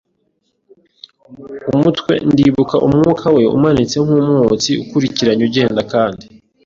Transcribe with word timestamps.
umutwe. 1.73 2.13
Ndibuka 2.31 2.75
umwuka 2.87 3.25
we 3.35 3.43
umanitse 3.57 3.95
nk'umwotsi 4.05 4.71
akurikiranye 4.83 5.43
agenda, 5.49 5.81
kandi 5.93 6.25